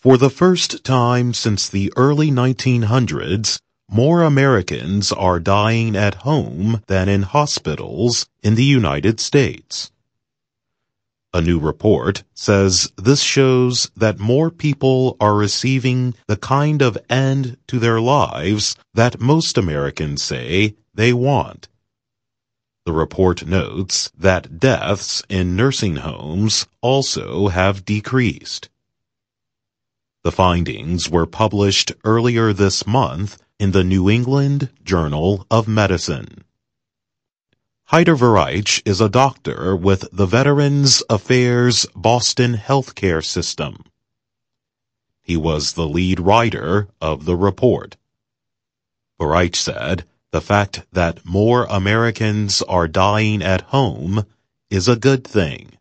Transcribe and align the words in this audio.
For 0.00 0.16
the 0.16 0.30
first 0.30 0.84
time 0.84 1.34
since 1.34 1.68
the 1.68 1.92
early 1.96 2.30
1900s, 2.30 3.58
more 3.90 4.22
Americans 4.22 5.10
are 5.10 5.40
dying 5.40 5.96
at 5.96 6.22
home 6.22 6.84
than 6.86 7.08
in 7.08 7.22
hospitals 7.22 8.28
in 8.40 8.54
the 8.54 8.64
United 8.64 9.18
States. 9.18 9.90
A 11.34 11.40
new 11.40 11.58
report 11.58 12.22
says 12.32 12.92
this 12.96 13.22
shows 13.22 13.90
that 13.96 14.20
more 14.20 14.52
people 14.52 15.16
are 15.18 15.34
receiving 15.34 16.14
the 16.28 16.36
kind 16.36 16.80
of 16.80 16.96
end 17.10 17.56
to 17.66 17.80
their 17.80 18.00
lives 18.00 18.76
that 18.94 19.20
most 19.20 19.58
Americans 19.58 20.22
say 20.22 20.76
they 20.94 21.12
want. 21.12 21.66
The 22.86 22.92
report 22.92 23.48
notes 23.48 24.12
that 24.16 24.60
deaths 24.60 25.24
in 25.28 25.56
nursing 25.56 25.96
homes 25.96 26.68
also 26.82 27.48
have 27.48 27.84
decreased. 27.84 28.68
The 30.28 30.32
findings 30.32 31.08
were 31.08 31.24
published 31.24 31.90
earlier 32.04 32.52
this 32.52 32.86
month 32.86 33.42
in 33.58 33.70
the 33.70 33.82
New 33.82 34.10
England 34.10 34.68
Journal 34.84 35.46
of 35.50 35.66
Medicine. 35.66 36.44
Haider 37.90 38.14
Warraich 38.14 38.82
is 38.84 39.00
a 39.00 39.08
doctor 39.08 39.74
with 39.74 40.06
the 40.12 40.26
Veterans 40.26 41.02
Affairs 41.08 41.86
Boston 41.96 42.58
Healthcare 42.58 43.24
System. 43.24 43.84
He 45.22 45.38
was 45.38 45.72
the 45.72 45.88
lead 45.88 46.20
writer 46.20 46.88
of 47.00 47.24
the 47.24 47.34
report. 47.34 47.96
Warraich 49.18 49.56
said, 49.56 50.04
the 50.30 50.42
fact 50.42 50.82
that 50.92 51.24
more 51.24 51.64
Americans 51.70 52.60
are 52.60 52.86
dying 52.86 53.40
at 53.40 53.62
home 53.72 54.26
is 54.68 54.88
a 54.88 54.96
good 54.96 55.26
thing. 55.26 55.77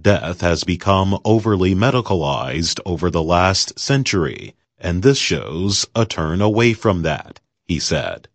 Death 0.00 0.42
has 0.42 0.64
become 0.64 1.18
overly 1.24 1.74
medicalized 1.74 2.78
over 2.86 3.10
the 3.10 3.22
last 3.22 3.78
century, 3.78 4.54
and 4.78 5.02
this 5.02 5.18
shows 5.18 5.86
a 5.94 6.04
turn 6.06 6.40
away 6.40 6.72
from 6.72 7.02
that, 7.02 7.40
he 7.64 7.78
said. 7.80 8.28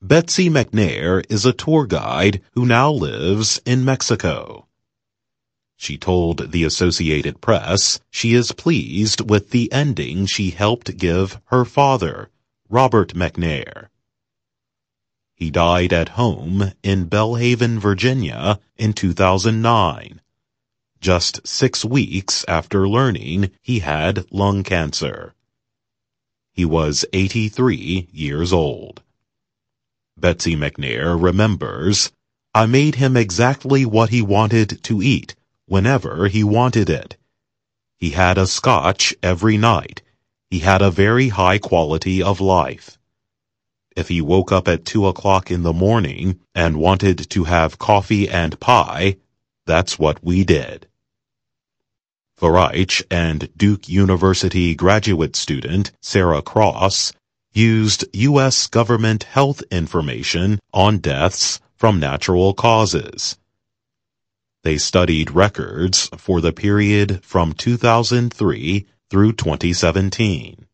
Betsy 0.00 0.48
McNair 0.48 1.24
is 1.28 1.46
a 1.46 1.52
tour 1.52 1.86
guide 1.86 2.40
who 2.52 2.66
now 2.66 2.90
lives 2.90 3.60
in 3.64 3.84
Mexico. 3.84 4.66
She 5.76 5.96
told 5.98 6.52
the 6.52 6.64
Associated 6.64 7.40
Press 7.40 8.00
she 8.10 8.34
is 8.34 8.52
pleased 8.52 9.28
with 9.28 9.50
the 9.50 9.72
ending 9.72 10.26
she 10.26 10.50
helped 10.50 10.96
give 10.96 11.40
her 11.46 11.64
father, 11.64 12.30
Robert 12.68 13.14
McNair. 13.14 13.88
He 15.34 15.50
died 15.50 15.92
at 15.92 16.10
home 16.10 16.72
in 16.82 17.08
Belhaven, 17.08 17.78
Virginia 17.78 18.60
in 18.76 18.92
2009, 18.92 20.20
just 21.00 21.46
six 21.46 21.84
weeks 21.84 22.44
after 22.46 22.88
learning 22.88 23.50
he 23.60 23.80
had 23.80 24.30
lung 24.30 24.62
cancer. 24.62 25.34
He 26.52 26.64
was 26.64 27.04
83 27.12 28.08
years 28.12 28.52
old. 28.52 29.02
Betsy 30.16 30.54
McNair 30.54 31.20
remembers, 31.20 32.12
I 32.54 32.66
made 32.66 32.96
him 32.96 33.16
exactly 33.16 33.86
what 33.86 34.10
he 34.10 34.20
wanted 34.20 34.84
to 34.84 35.02
eat, 35.02 35.34
whenever 35.66 36.28
he 36.28 36.44
wanted 36.44 36.90
it. 36.90 37.16
He 37.96 38.10
had 38.10 38.36
a 38.36 38.46
scotch 38.46 39.14
every 39.22 39.56
night. 39.56 40.02
He 40.50 40.58
had 40.58 40.82
a 40.82 40.90
very 40.90 41.30
high 41.30 41.58
quality 41.58 42.22
of 42.22 42.40
life. 42.40 42.98
If 43.96 44.08
he 44.08 44.20
woke 44.20 44.52
up 44.52 44.68
at 44.68 44.84
two 44.84 45.06
o'clock 45.06 45.50
in 45.50 45.62
the 45.62 45.72
morning 45.72 46.40
and 46.54 46.76
wanted 46.76 47.30
to 47.30 47.44
have 47.44 47.78
coffee 47.78 48.28
and 48.28 48.58
pie, 48.58 49.16
that's 49.66 49.98
what 49.98 50.22
we 50.22 50.44
did. 50.44 50.88
Warraich 52.40 53.02
and 53.10 53.48
Duke 53.56 53.88
University 53.88 54.74
graduate 54.74 55.36
student 55.36 55.92
Sarah 56.00 56.42
Cross 56.42 57.12
used 57.52 58.04
U.S. 58.14 58.66
government 58.66 59.24
health 59.24 59.62
information 59.70 60.58
on 60.72 60.98
deaths 60.98 61.60
from 61.76 62.00
natural 62.00 62.54
causes. 62.54 63.36
They 64.64 64.78
studied 64.78 65.30
records 65.30 66.08
for 66.16 66.40
the 66.40 66.52
period 66.52 67.24
from 67.24 67.52
2003 67.52 68.86
through 69.10 69.32
2017. 69.32 70.66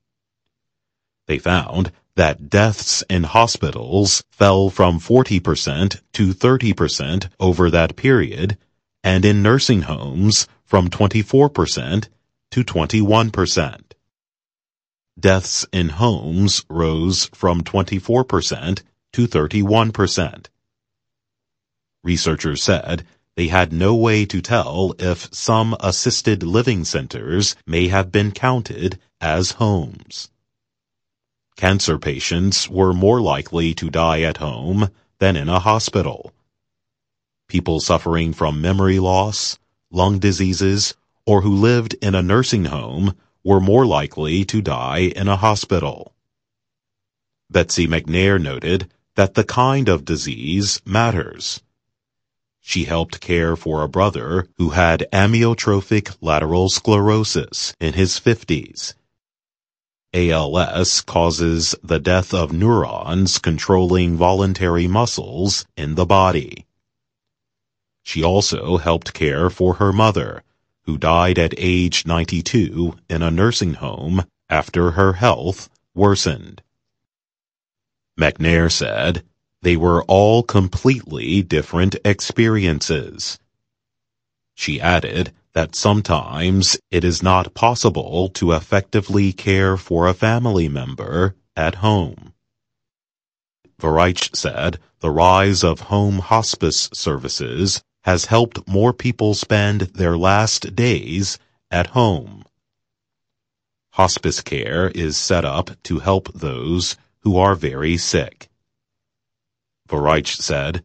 They 1.26 1.38
found 1.38 1.92
that 2.18 2.50
deaths 2.50 3.04
in 3.08 3.22
hospitals 3.22 4.24
fell 4.28 4.70
from 4.70 4.98
40% 4.98 6.00
to 6.12 6.34
30% 6.34 7.28
over 7.38 7.70
that 7.70 7.94
period, 7.94 8.58
and 9.04 9.24
in 9.24 9.40
nursing 9.40 9.82
homes 9.82 10.48
from 10.64 10.90
24% 10.90 12.08
to 12.50 12.64
21%. 12.64 13.80
Deaths 15.20 15.64
in 15.72 15.90
homes 15.90 16.64
rose 16.68 17.30
from 17.34 17.62
24% 17.62 18.82
to 19.12 19.28
31%. 19.28 20.46
Researchers 22.02 22.60
said 22.60 23.06
they 23.36 23.46
had 23.46 23.72
no 23.72 23.94
way 23.94 24.26
to 24.26 24.40
tell 24.40 24.92
if 24.98 25.32
some 25.32 25.76
assisted 25.78 26.42
living 26.42 26.84
centers 26.84 27.54
may 27.64 27.86
have 27.86 28.10
been 28.10 28.32
counted 28.32 28.98
as 29.20 29.52
homes. 29.52 30.30
Cancer 31.58 31.98
patients 31.98 32.70
were 32.70 32.92
more 32.92 33.20
likely 33.20 33.74
to 33.74 33.90
die 33.90 34.20
at 34.20 34.36
home 34.36 34.90
than 35.18 35.34
in 35.34 35.48
a 35.48 35.58
hospital. 35.58 36.32
People 37.48 37.80
suffering 37.80 38.32
from 38.32 38.60
memory 38.60 39.00
loss, 39.00 39.58
lung 39.90 40.20
diseases, 40.20 40.94
or 41.26 41.40
who 41.40 41.52
lived 41.52 41.96
in 42.00 42.14
a 42.14 42.22
nursing 42.22 42.66
home 42.66 43.16
were 43.42 43.58
more 43.58 43.84
likely 43.84 44.44
to 44.44 44.62
die 44.62 45.10
in 45.16 45.26
a 45.26 45.34
hospital. 45.34 46.14
Betsy 47.50 47.88
McNair 47.88 48.40
noted 48.40 48.88
that 49.16 49.34
the 49.34 49.42
kind 49.42 49.88
of 49.88 50.04
disease 50.04 50.80
matters. 50.84 51.60
She 52.60 52.84
helped 52.84 53.20
care 53.20 53.56
for 53.56 53.82
a 53.82 53.88
brother 53.88 54.46
who 54.58 54.70
had 54.70 55.08
amyotrophic 55.12 56.16
lateral 56.20 56.68
sclerosis 56.68 57.74
in 57.80 57.94
his 57.94 58.20
50s 58.20 58.94
ALS 60.14 61.02
causes 61.02 61.74
the 61.82 61.98
death 61.98 62.32
of 62.32 62.52
neurons 62.52 63.38
controlling 63.38 64.16
voluntary 64.16 64.86
muscles 64.86 65.66
in 65.76 65.96
the 65.96 66.06
body. 66.06 66.66
She 68.02 68.24
also 68.24 68.78
helped 68.78 69.12
care 69.12 69.50
for 69.50 69.74
her 69.74 69.92
mother, 69.92 70.42
who 70.84 70.96
died 70.96 71.38
at 71.38 71.52
age 71.58 72.06
92 72.06 72.96
in 73.10 73.22
a 73.22 73.30
nursing 73.30 73.74
home 73.74 74.24
after 74.48 74.92
her 74.92 75.14
health 75.14 75.68
worsened. 75.94 76.62
McNair 78.18 78.72
said, 78.72 79.24
they 79.60 79.76
were 79.76 80.04
all 80.04 80.42
completely 80.42 81.42
different 81.42 81.96
experiences. 82.04 83.38
She 84.54 84.80
added 84.80 85.32
that 85.52 85.74
sometimes 85.74 86.78
it 86.90 87.04
is 87.04 87.22
not 87.22 87.54
possible 87.54 88.28
to 88.30 88.52
effectively 88.52 89.32
care 89.32 89.76
for 89.76 90.06
a 90.06 90.14
family 90.14 90.68
member 90.68 91.34
at 91.56 91.76
home. 91.76 92.32
Warraich 93.80 94.34
said 94.34 94.78
the 95.00 95.10
rise 95.10 95.62
of 95.62 95.80
home 95.80 96.18
hospice 96.18 96.90
services 96.92 97.82
has 98.02 98.26
helped 98.26 98.66
more 98.66 98.92
people 98.92 99.34
spend 99.34 99.82
their 99.82 100.16
last 100.16 100.74
days 100.74 101.38
at 101.70 101.88
home. 101.88 102.44
Hospice 103.92 104.40
care 104.40 104.88
is 104.90 105.16
set 105.16 105.44
up 105.44 105.70
to 105.84 105.98
help 105.98 106.32
those 106.32 106.96
who 107.20 107.36
are 107.36 107.54
very 107.54 107.96
sick. 107.96 108.48
Warraich 109.88 110.36
said, 110.36 110.84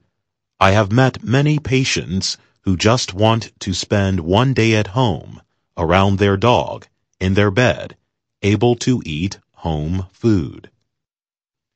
I 0.60 0.72
have 0.72 0.92
met 0.92 1.24
many 1.24 1.60
patients 1.60 2.38
who 2.64 2.78
just 2.78 3.14
want 3.14 3.52
to 3.60 3.74
spend 3.74 4.20
one 4.20 4.54
day 4.54 4.76
at 4.76 4.88
home, 4.88 5.42
around 5.78 6.18
their 6.18 6.38
dog, 6.38 6.88
in 7.20 7.34
their 7.34 7.52
bed, 7.52 7.96
able 8.42 8.76
to 8.76 9.02
eat 9.06 9.40
home 9.56 10.08
food. 10.12 10.70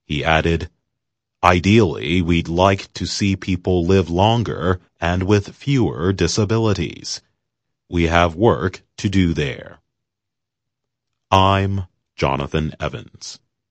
He 0.06 0.24
added, 0.24 0.69
Ideally, 1.44 2.22
we'd 2.22 2.48
like 2.48 2.92
to 2.94 3.06
see 3.06 3.36
people 3.36 3.86
live 3.86 4.10
longer 4.10 4.81
and 5.00 5.24
with 5.24 5.56
fewer 5.56 6.12
disabilities. 6.12 7.22
We 7.89 8.04
have 8.07 8.36
work 8.36 8.81
to 8.98 9.10
do 9.10 9.34
there. 9.34 9.80
I'm 11.30 11.84
Jonathan 12.16 12.74
Evans. 12.80 13.39